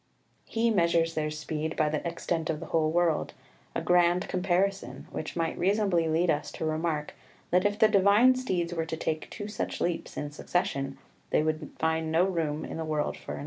He 0.45 0.71
measures 0.71 1.13
their 1.13 1.29
speed 1.29 1.75
by 1.77 1.89
the 1.89 2.03
extent 2.07 2.49
of 2.49 2.59
the 2.59 2.65
whole 2.65 2.89
world 2.89 3.35
a 3.75 3.83
grand 3.83 4.27
comparison, 4.27 5.05
which 5.11 5.35
might 5.35 5.55
reasonably 5.59 6.07
lead 6.07 6.31
us 6.31 6.51
to 6.53 6.65
remark 6.65 7.13
that 7.51 7.65
if 7.67 7.77
the 7.77 7.87
divine 7.87 8.33
steeds 8.33 8.73
were 8.73 8.87
to 8.87 8.97
take 8.97 9.29
two 9.29 9.47
such 9.47 9.79
leaps 9.79 10.17
in 10.17 10.31
succession, 10.31 10.97
they 11.29 11.43
would 11.43 11.69
find 11.77 12.11
no 12.11 12.23
room 12.25 12.65
in 12.65 12.77
the 12.77 12.83
world 12.83 13.15
for 13.15 13.33
another. 13.33 13.39